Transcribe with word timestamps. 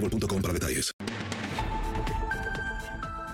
boostmobile.com 0.00 0.42
para 0.42 0.54
detalles. 0.54 0.94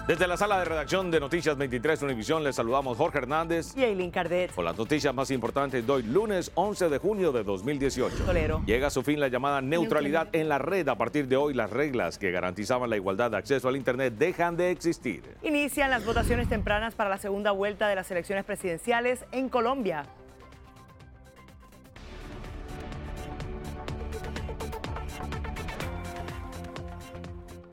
Desde 0.06 0.26
la 0.26 0.36
sala 0.36 0.58
de 0.58 0.66
redacción 0.66 1.10
de 1.10 1.18
Noticias 1.18 1.56
23 1.56 2.02
Univisión 2.02 2.44
les 2.44 2.56
saludamos 2.56 2.98
Jorge 2.98 3.16
Hernández. 3.16 3.74
Y 3.74 3.84
Eileen 3.84 4.10
Cardet. 4.10 4.54
Con 4.54 4.66
las 4.66 4.76
noticias 4.76 5.14
más 5.14 5.30
importantes 5.30 5.86
de 5.86 5.90
hoy, 5.90 6.02
lunes 6.02 6.50
11 6.56 6.90
de 6.90 6.98
junio 6.98 7.32
de 7.32 7.42
2018. 7.42 8.24
Tolero. 8.26 8.62
Llega 8.66 8.88
a 8.88 8.90
su 8.90 9.02
fin 9.02 9.18
la 9.18 9.28
llamada 9.28 9.62
neutralidad 9.62 10.28
en 10.32 10.50
la 10.50 10.58
red. 10.58 10.86
A 10.88 10.98
partir 10.98 11.26
de 11.26 11.36
hoy, 11.38 11.54
las 11.54 11.70
reglas 11.70 12.18
que 12.18 12.30
garantizaban 12.32 12.90
la 12.90 12.96
igualdad 12.96 13.30
de 13.30 13.38
acceso 13.38 13.68
al 13.68 13.76
Internet 13.76 14.16
dejan 14.18 14.58
de 14.58 14.72
existir. 14.72 15.22
Inician 15.42 15.88
las 15.88 16.04
votaciones 16.04 16.50
tempranas 16.50 16.94
para 16.94 17.08
la 17.08 17.16
segunda 17.16 17.52
vuelta 17.52 17.88
de 17.88 17.94
las 17.94 18.10
elecciones 18.10 18.44
presidenciales 18.44 19.24
en 19.32 19.48
Colombia. 19.48 20.04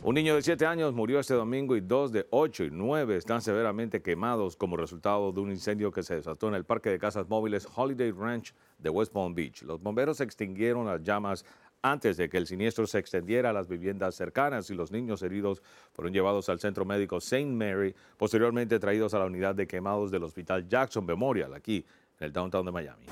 Un 0.03 0.15
niño 0.15 0.33
de 0.33 0.41
7 0.41 0.65
años 0.65 0.95
murió 0.95 1.19
este 1.19 1.35
domingo 1.35 1.75
y 1.75 1.81
dos 1.81 2.11
de 2.11 2.25
8 2.31 2.63
y 2.63 2.69
9 2.71 3.17
están 3.17 3.39
severamente 3.39 4.01
quemados 4.01 4.55
como 4.55 4.75
resultado 4.75 5.31
de 5.31 5.41
un 5.41 5.51
incendio 5.51 5.91
que 5.91 6.01
se 6.01 6.15
desató 6.15 6.47
en 6.47 6.55
el 6.55 6.65
parque 6.65 6.89
de 6.89 6.97
casas 6.97 7.29
móviles 7.29 7.67
Holiday 7.75 8.09
Ranch 8.09 8.55
de 8.79 8.89
West 8.89 9.13
Palm 9.13 9.35
Beach. 9.35 9.61
Los 9.61 9.79
bomberos 9.79 10.19
extinguieron 10.19 10.87
las 10.87 11.03
llamas 11.03 11.45
antes 11.83 12.17
de 12.17 12.29
que 12.29 12.37
el 12.37 12.47
siniestro 12.47 12.87
se 12.87 12.97
extendiera 12.97 13.51
a 13.51 13.53
las 13.53 13.67
viviendas 13.67 14.15
cercanas 14.15 14.71
y 14.71 14.73
los 14.73 14.91
niños 14.91 15.21
heridos 15.21 15.61
fueron 15.93 16.11
llevados 16.11 16.49
al 16.49 16.59
centro 16.59 16.83
médico 16.83 17.17
St. 17.17 17.45
Mary, 17.45 17.93
posteriormente 18.17 18.79
traídos 18.79 19.13
a 19.13 19.19
la 19.19 19.25
unidad 19.25 19.53
de 19.53 19.67
quemados 19.67 20.09
del 20.09 20.23
Hospital 20.23 20.67
Jackson 20.67 21.05
Memorial, 21.05 21.53
aquí 21.53 21.85
en 22.19 22.25
el 22.25 22.33
downtown 22.33 22.65
de 22.65 22.71
Miami. 22.71 23.05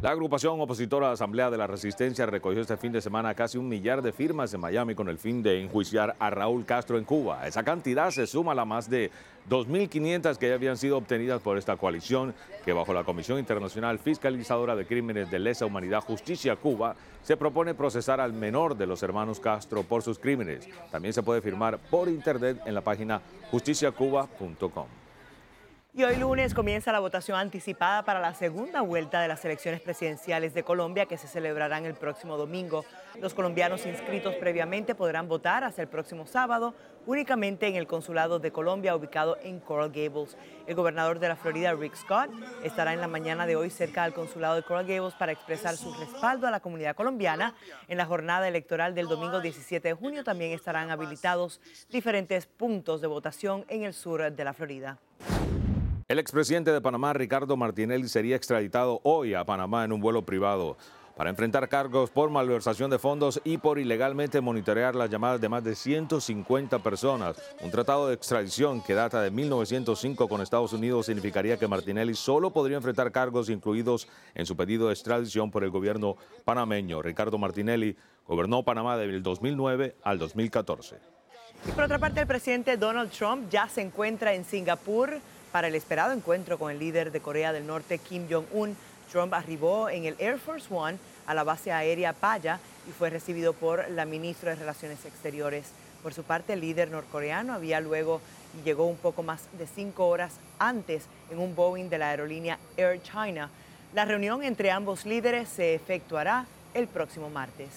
La 0.00 0.10
agrupación 0.10 0.60
opositora 0.60 1.06
a 1.06 1.08
la 1.08 1.14
Asamblea 1.14 1.50
de 1.50 1.58
la 1.58 1.66
Resistencia 1.66 2.24
recogió 2.24 2.60
este 2.60 2.76
fin 2.76 2.92
de 2.92 3.00
semana 3.00 3.34
casi 3.34 3.58
un 3.58 3.68
millar 3.68 4.00
de 4.00 4.12
firmas 4.12 4.54
en 4.54 4.60
Miami 4.60 4.94
con 4.94 5.08
el 5.08 5.18
fin 5.18 5.42
de 5.42 5.60
enjuiciar 5.60 6.14
a 6.20 6.30
Raúl 6.30 6.64
Castro 6.64 6.98
en 6.98 7.04
Cuba. 7.04 7.48
Esa 7.48 7.64
cantidad 7.64 8.12
se 8.12 8.28
suma 8.28 8.52
a 8.52 8.54
la 8.54 8.64
más 8.64 8.88
de 8.88 9.10
2.500 9.50 10.36
que 10.36 10.50
ya 10.50 10.54
habían 10.54 10.76
sido 10.76 10.98
obtenidas 10.98 11.42
por 11.42 11.58
esta 11.58 11.76
coalición 11.76 12.32
que 12.64 12.72
bajo 12.72 12.94
la 12.94 13.02
Comisión 13.02 13.40
Internacional 13.40 13.98
Fiscalizadora 13.98 14.76
de 14.76 14.86
Crímenes 14.86 15.32
de 15.32 15.40
Lesa 15.40 15.66
Humanidad 15.66 16.02
Justicia 16.02 16.54
Cuba 16.54 16.94
se 17.24 17.36
propone 17.36 17.74
procesar 17.74 18.20
al 18.20 18.32
menor 18.32 18.76
de 18.76 18.86
los 18.86 19.02
hermanos 19.02 19.40
Castro 19.40 19.82
por 19.82 20.04
sus 20.04 20.20
crímenes. 20.20 20.68
También 20.92 21.12
se 21.12 21.24
puede 21.24 21.40
firmar 21.40 21.76
por 21.90 22.08
internet 22.08 22.60
en 22.66 22.74
la 22.76 22.82
página 22.82 23.20
justiciacuba.com. 23.50 25.07
Y 25.94 26.04
hoy 26.04 26.16
lunes 26.16 26.54
comienza 26.54 26.92
la 26.92 27.00
votación 27.00 27.38
anticipada 27.38 28.04
para 28.04 28.20
la 28.20 28.34
segunda 28.34 28.82
vuelta 28.82 29.20
de 29.20 29.26
las 29.26 29.44
elecciones 29.44 29.80
presidenciales 29.80 30.52
de 30.52 30.62
Colombia 30.62 31.06
que 31.06 31.16
se 31.16 31.26
celebrarán 31.26 31.86
el 31.86 31.94
próximo 31.94 32.36
domingo. 32.36 32.84
Los 33.20 33.34
colombianos 33.34 33.86
inscritos 33.86 34.34
previamente 34.36 34.94
podrán 34.94 35.28
votar 35.28 35.64
hasta 35.64 35.82
el 35.82 35.88
próximo 35.88 36.26
sábado 36.26 36.74
únicamente 37.06 37.66
en 37.66 37.74
el 37.74 37.86
Consulado 37.86 38.38
de 38.38 38.52
Colombia 38.52 38.94
ubicado 38.94 39.38
en 39.42 39.60
Coral 39.60 39.90
Gables. 39.90 40.36
El 40.66 40.74
gobernador 40.76 41.18
de 41.18 41.28
la 41.28 41.36
Florida, 41.36 41.72
Rick 41.72 41.96
Scott, 41.96 42.30
estará 42.62 42.92
en 42.92 43.00
la 43.00 43.08
mañana 43.08 43.46
de 43.46 43.56
hoy 43.56 43.70
cerca 43.70 44.04
del 44.04 44.12
Consulado 44.12 44.56
de 44.56 44.62
Coral 44.62 44.86
Gables 44.86 45.14
para 45.14 45.32
expresar 45.32 45.76
su 45.76 45.92
respaldo 45.94 46.46
a 46.46 46.50
la 46.50 46.60
comunidad 46.60 46.94
colombiana. 46.94 47.54
En 47.88 47.96
la 47.96 48.04
jornada 48.04 48.46
electoral 48.46 48.94
del 48.94 49.08
domingo 49.08 49.40
17 49.40 49.88
de 49.88 49.94
junio 49.94 50.22
también 50.22 50.52
estarán 50.52 50.90
habilitados 50.90 51.60
diferentes 51.90 52.46
puntos 52.46 53.00
de 53.00 53.06
votación 53.06 53.64
en 53.68 53.84
el 53.84 53.94
sur 53.94 54.30
de 54.30 54.44
la 54.44 54.52
Florida. 54.52 54.98
El 56.08 56.18
expresidente 56.18 56.72
de 56.72 56.80
Panamá, 56.80 57.12
Ricardo 57.12 57.54
Martinelli, 57.58 58.08
sería 58.08 58.34
extraditado 58.34 59.02
hoy 59.02 59.34
a 59.34 59.44
Panamá 59.44 59.84
en 59.84 59.92
un 59.92 60.00
vuelo 60.00 60.24
privado 60.24 60.78
para 61.14 61.28
enfrentar 61.28 61.68
cargos 61.68 62.08
por 62.08 62.30
malversación 62.30 62.90
de 62.90 62.98
fondos 62.98 63.42
y 63.44 63.58
por 63.58 63.78
ilegalmente 63.78 64.40
monitorear 64.40 64.94
las 64.94 65.10
llamadas 65.10 65.38
de 65.38 65.50
más 65.50 65.62
de 65.64 65.74
150 65.74 66.78
personas. 66.78 67.36
Un 67.60 67.70
tratado 67.70 68.08
de 68.08 68.14
extradición 68.14 68.80
que 68.80 68.94
data 68.94 69.20
de 69.20 69.30
1905 69.30 70.30
con 70.30 70.40
Estados 70.40 70.72
Unidos 70.72 71.04
significaría 71.04 71.58
que 71.58 71.68
Martinelli 71.68 72.14
solo 72.14 72.54
podría 72.54 72.78
enfrentar 72.78 73.12
cargos 73.12 73.50
incluidos 73.50 74.08
en 74.34 74.46
su 74.46 74.56
pedido 74.56 74.86
de 74.86 74.94
extradición 74.94 75.50
por 75.50 75.62
el 75.62 75.68
gobierno 75.68 76.16
panameño. 76.46 77.02
Ricardo 77.02 77.36
Martinelli 77.36 77.94
gobernó 78.26 78.62
Panamá 78.62 78.96
del 78.96 79.22
2009 79.22 79.96
al 80.02 80.18
2014. 80.18 80.96
Y 81.68 81.72
por 81.72 81.84
otra 81.84 81.98
parte, 81.98 82.20
el 82.20 82.26
presidente 82.26 82.78
Donald 82.78 83.10
Trump 83.10 83.50
ya 83.50 83.68
se 83.68 83.82
encuentra 83.82 84.32
en 84.32 84.46
Singapur 84.46 85.20
para 85.52 85.68
el 85.68 85.74
esperado 85.74 86.12
encuentro 86.12 86.58
con 86.58 86.70
el 86.70 86.78
líder 86.78 87.12
de 87.12 87.20
Corea 87.20 87.52
del 87.52 87.66
Norte, 87.66 87.98
Kim 87.98 88.26
Jong-un. 88.30 88.76
Trump 89.10 89.32
arribó 89.32 89.88
en 89.88 90.04
el 90.04 90.16
Air 90.18 90.38
Force 90.38 90.66
One 90.70 90.98
a 91.26 91.34
la 91.34 91.44
base 91.44 91.72
aérea 91.72 92.12
Paya 92.12 92.60
y 92.88 92.92
fue 92.92 93.10
recibido 93.10 93.52
por 93.52 93.88
la 93.90 94.04
ministra 94.04 94.50
de 94.50 94.56
Relaciones 94.56 95.04
Exteriores. 95.04 95.66
Por 96.02 96.14
su 96.14 96.22
parte, 96.22 96.52
el 96.52 96.60
líder 96.60 96.90
norcoreano 96.90 97.54
había 97.54 97.80
luego 97.80 98.20
llegó 98.64 98.86
un 98.86 98.96
poco 98.96 99.22
más 99.22 99.42
de 99.58 99.66
cinco 99.66 100.08
horas 100.08 100.32
antes 100.58 101.04
en 101.30 101.38
un 101.38 101.54
Boeing 101.54 101.88
de 101.88 101.98
la 101.98 102.10
aerolínea 102.10 102.58
Air 102.76 103.00
China. 103.02 103.50
La 103.94 104.04
reunión 104.04 104.42
entre 104.42 104.70
ambos 104.70 105.06
líderes 105.06 105.48
se 105.48 105.74
efectuará 105.74 106.46
el 106.74 106.86
próximo 106.86 107.30
martes. 107.30 107.68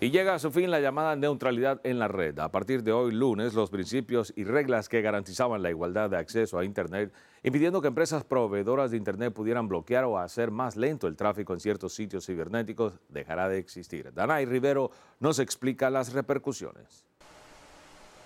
Y 0.00 0.12
llega 0.12 0.32
a 0.32 0.38
su 0.38 0.52
fin 0.52 0.70
la 0.70 0.78
llamada 0.78 1.16
neutralidad 1.16 1.80
en 1.82 1.98
la 1.98 2.06
red. 2.06 2.38
A 2.38 2.52
partir 2.52 2.84
de 2.84 2.92
hoy, 2.92 3.10
lunes, 3.10 3.54
los 3.54 3.68
principios 3.68 4.32
y 4.36 4.44
reglas 4.44 4.88
que 4.88 5.02
garantizaban 5.02 5.60
la 5.60 5.70
igualdad 5.70 6.08
de 6.08 6.16
acceso 6.16 6.56
a 6.56 6.64
Internet, 6.64 7.12
impidiendo 7.42 7.80
que 7.82 7.88
empresas 7.88 8.22
proveedoras 8.22 8.92
de 8.92 8.96
Internet 8.96 9.32
pudieran 9.32 9.66
bloquear 9.66 10.04
o 10.04 10.16
hacer 10.16 10.52
más 10.52 10.76
lento 10.76 11.08
el 11.08 11.16
tráfico 11.16 11.52
en 11.52 11.58
ciertos 11.58 11.94
sitios 11.94 12.26
cibernéticos, 12.26 13.00
dejará 13.08 13.48
de 13.48 13.58
existir. 13.58 14.12
Danay 14.12 14.44
Rivero 14.44 14.92
nos 15.18 15.40
explica 15.40 15.90
las 15.90 16.12
repercusiones. 16.12 17.04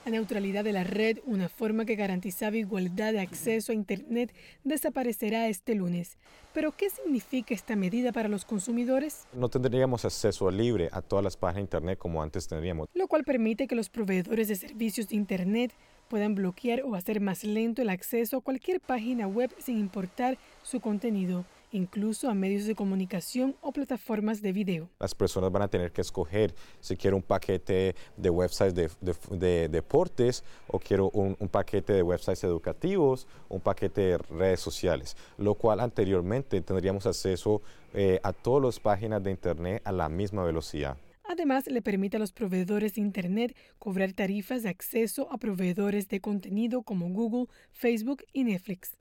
La 0.05 0.11
neutralidad 0.11 0.65
de 0.65 0.73
la 0.73 0.83
red, 0.83 1.19
una 1.27 1.49
forma 1.49 1.85
que 1.85 1.95
garantizaba 1.95 2.57
igualdad 2.57 3.13
de 3.13 3.21
acceso 3.21 3.71
a 3.71 3.75
Internet, 3.77 4.35
desaparecerá 4.65 5.47
este 5.47 5.77
lunes. 5.77 6.19
Pero, 6.53 6.73
¿qué 6.73 6.91
significa 6.91 7.55
esta 7.55 7.77
medida 7.77 8.11
para 8.11 8.29
los 8.29 8.45
consumidores? 8.45 9.29
No 9.33 9.49
tendríamos 9.49 10.05
acceso 10.05 10.51
libre 10.51 10.89
a 10.91 11.03
todas 11.03 11.23
las 11.23 11.37
páginas 11.37 11.55
de 11.57 11.61
Internet 11.63 11.99
como 12.01 12.21
antes 12.21 12.49
tendríamos. 12.49 12.89
Lo 12.95 13.07
cual 13.07 13.23
permite 13.23 13.69
que 13.69 13.77
los 13.77 13.91
proveedores 13.91 14.49
de 14.49 14.57
servicios 14.57 15.09
de 15.09 15.15
Internet 15.15 15.73
puedan 16.09 16.35
bloquear 16.35 16.83
o 16.83 16.97
hacer 16.97 17.21
más 17.21 17.45
lento 17.45 17.81
el 17.81 17.89
acceso 17.89 18.39
a 18.39 18.41
cualquier 18.41 18.81
página 18.81 19.29
web 19.29 19.55
sin 19.59 19.79
importar 19.79 20.37
su 20.65 20.81
contenido 20.81 21.45
incluso 21.73 22.31
a 22.31 22.35
medios 22.35 22.67
de 22.67 22.75
comunicación 22.75 23.57
o 23.61 23.73
plataformas 23.73 24.41
de 24.41 24.53
video. 24.53 24.89
Las 25.01 25.15
personas 25.15 25.51
van 25.51 25.63
a 25.63 25.69
tener 25.69 25.91
que 25.93 26.01
escoger 26.01 26.55
si 26.81 26.97
quiero 26.97 27.17
un 27.17 27.23
paquete 27.23 27.95
de 28.17 28.31
websites 28.31 28.75
de, 29.01 29.69
deportes 29.69 30.45
o 30.69 30.79
quiero 30.79 31.11
un, 31.11 31.35
paquete 31.49 31.95
de 31.95 32.03
websites 32.03 32.45
educativos 32.45 33.27
un 33.49 33.61
paquete 33.61 34.01
de 34.01 34.19
redes 34.19 34.61
sociales, 34.61 35.17
lo 35.39 35.55
cual 35.55 35.81
anteriormente 35.81 36.61
tendríamos 36.61 37.07
acceso 37.07 37.63
eh, 37.95 38.21
a 38.23 38.33
todas 38.33 38.65
las 38.65 38.81
páginas 38.81 39.23
de 39.23 39.31
Internet 39.31 39.83
a 39.85 39.93
la 39.93 40.09
misma 40.09 40.45
velocidad. 40.45 40.97
Además, 41.25 41.67
le 41.67 41.83
permite 41.83 42.17
a 42.17 42.21
los 42.21 42.33
proveedores 42.33 42.95
de 42.95 43.01
Internet 43.01 43.57
cobrar 43.79 44.13
tarifas 44.13 44.63
de 44.63 44.69
acceso 44.69 45.31
a 45.31 45.39
proveedores 45.39 46.09
de 46.09 46.21
contenido 46.21 46.83
como 46.83 47.09
Google, 47.09 47.47
Facebook 47.73 48.25
y 48.33 48.45
Netflix 48.45 48.97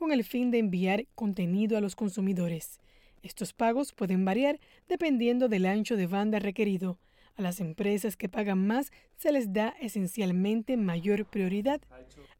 con 0.00 0.12
el 0.12 0.24
fin 0.24 0.50
de 0.50 0.58
enviar 0.58 1.06
contenido 1.14 1.76
a 1.76 1.82
los 1.82 1.94
consumidores. 1.94 2.80
Estos 3.22 3.52
pagos 3.52 3.92
pueden 3.92 4.24
variar 4.24 4.58
dependiendo 4.88 5.46
del 5.46 5.66
ancho 5.66 5.94
de 5.94 6.06
banda 6.06 6.38
requerido. 6.38 6.98
A 7.36 7.42
las 7.42 7.60
empresas 7.60 8.16
que 8.16 8.30
pagan 8.30 8.66
más 8.66 8.92
se 9.16 9.30
les 9.30 9.52
da 9.52 9.74
esencialmente 9.78 10.78
mayor 10.78 11.26
prioridad, 11.26 11.82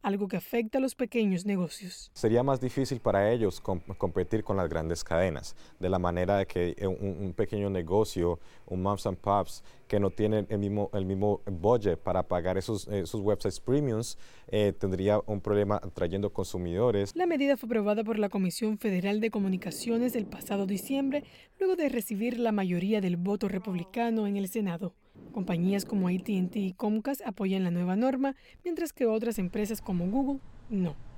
algo 0.00 0.26
que 0.26 0.38
afecta 0.38 0.78
a 0.78 0.80
los 0.80 0.94
pequeños 0.94 1.44
negocios. 1.44 2.10
Sería 2.14 2.42
más 2.42 2.62
difícil 2.62 2.98
para 2.98 3.30
ellos 3.30 3.60
competir 3.60 4.42
con 4.42 4.56
las 4.56 4.70
grandes 4.70 5.04
cadenas, 5.04 5.54
de 5.78 5.90
la 5.90 5.98
manera 5.98 6.38
de 6.38 6.46
que 6.46 6.74
un, 6.86 7.34
pequeño 7.34 7.68
negocio, 7.68 8.40
un 8.66 8.80
moms 8.82 9.06
and 9.06 9.18
pops, 9.18 9.62
que 9.90 9.98
no 9.98 10.10
tienen 10.10 10.46
el 10.50 10.60
mismo, 10.60 10.88
el 10.94 11.04
mismo 11.04 11.40
budget 11.50 11.98
para 11.98 12.22
pagar 12.22 12.56
esos, 12.56 12.86
esos 12.86 13.20
websites 13.22 13.58
premiums, 13.58 14.18
eh, 14.46 14.72
tendría 14.72 15.18
un 15.26 15.40
problema 15.40 15.80
atrayendo 15.82 16.32
consumidores. 16.32 17.10
La 17.16 17.26
medida 17.26 17.56
fue 17.56 17.66
aprobada 17.66 18.04
por 18.04 18.16
la 18.16 18.28
Comisión 18.28 18.78
Federal 18.78 19.20
de 19.20 19.32
Comunicaciones 19.32 20.14
el 20.14 20.26
pasado 20.26 20.66
diciembre, 20.66 21.24
luego 21.58 21.74
de 21.74 21.88
recibir 21.88 22.38
la 22.38 22.52
mayoría 22.52 23.00
del 23.00 23.16
voto 23.16 23.48
republicano 23.48 24.28
en 24.28 24.36
el 24.36 24.46
Senado. 24.46 24.94
Compañías 25.32 25.84
como 25.84 26.06
ATT 26.06 26.54
y 26.54 26.72
Comcast 26.74 27.22
apoyan 27.26 27.64
la 27.64 27.72
nueva 27.72 27.96
norma, 27.96 28.36
mientras 28.62 28.92
que 28.92 29.06
otras 29.06 29.40
empresas 29.40 29.82
como 29.82 30.08
Google 30.08 30.38
no. 30.68 31.09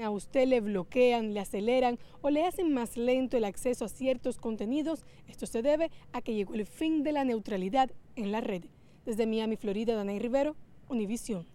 A 0.00 0.10
usted 0.10 0.46
le 0.46 0.60
bloquean, 0.60 1.34
le 1.34 1.40
aceleran 1.40 1.98
o 2.20 2.30
le 2.30 2.46
hacen 2.46 2.72
más 2.72 2.96
lento 2.96 3.36
el 3.36 3.44
acceso 3.44 3.84
a 3.84 3.88
ciertos 3.88 4.38
contenidos. 4.38 5.04
Esto 5.26 5.46
se 5.46 5.60
debe 5.60 5.90
a 6.12 6.22
que 6.22 6.34
llegó 6.34 6.54
el 6.54 6.66
fin 6.66 7.02
de 7.02 7.10
la 7.10 7.24
neutralidad 7.24 7.90
en 8.14 8.30
la 8.30 8.40
red. 8.40 8.62
Desde 9.04 9.26
Miami, 9.26 9.56
Florida, 9.56 9.96
Danay 9.96 10.20
Rivero, 10.20 10.54
Univision. 10.88 11.46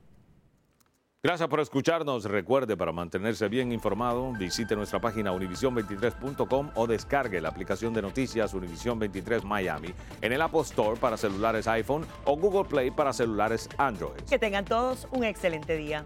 Gracias 1.25 1.47
por 1.47 1.61
escucharnos. 1.61 2.25
Recuerde, 2.25 2.75
para 2.75 2.91
mantenerse 2.91 3.47
bien 3.47 3.71
informado, 3.71 4.33
visite 4.33 4.75
nuestra 4.75 4.99
página 4.99 5.31
univision23.com 5.31 6.71
o 6.75 6.85
descargue 6.85 7.39
la 7.39 7.47
aplicación 7.47 7.93
de 7.93 8.01
noticias 8.01 8.53
Univision 8.53 8.99
23 8.99 9.45
Miami 9.45 9.93
en 10.19 10.33
el 10.33 10.41
Apple 10.41 10.61
Store 10.61 10.99
para 10.99 11.15
celulares 11.15 11.65
iPhone 11.67 12.05
o 12.25 12.35
Google 12.35 12.67
Play 12.67 12.91
para 12.91 13.13
celulares 13.13 13.69
Android. 13.77 14.19
Que 14.29 14.37
tengan 14.37 14.65
todos 14.65 15.07
un 15.13 15.23
excelente 15.23 15.77
día. 15.77 16.05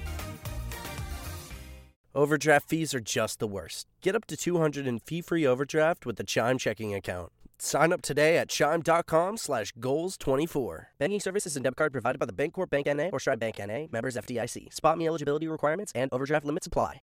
Overdraft 2.13 2.67
fees 2.67 2.93
are 2.93 2.99
just 2.99 3.39
the 3.39 3.47
worst. 3.47 3.87
Get 4.01 4.15
up 4.15 4.25
to 4.25 4.35
200 4.35 4.85
in 4.85 4.99
fee-free 4.99 5.45
overdraft 5.45 6.05
with 6.05 6.17
the 6.17 6.25
Chime 6.25 6.57
checking 6.57 6.93
account. 6.93 7.31
Sign 7.57 7.93
up 7.93 8.01
today 8.01 8.37
at 8.37 8.49
chime.com 8.49 9.37
slash 9.37 9.71
goals24. 9.79 10.87
Banking 10.99 11.19
services 11.21 11.55
and 11.55 11.63
debit 11.63 11.77
card 11.77 11.93
provided 11.93 12.19
by 12.19 12.25
the 12.25 12.33
Bancorp 12.33 12.69
Bank 12.69 12.87
N.A. 12.87 13.11
or 13.11 13.19
Stride 13.19 13.39
Bank 13.39 13.59
N.A. 13.59 13.87
Members 13.91 14.17
FDIC. 14.17 14.73
Spot 14.73 14.97
me 14.97 15.07
eligibility 15.07 15.47
requirements 15.47 15.91
and 15.95 16.11
overdraft 16.11 16.43
limits 16.43 16.67
apply. 16.67 16.99